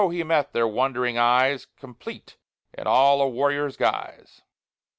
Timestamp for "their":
0.51-0.67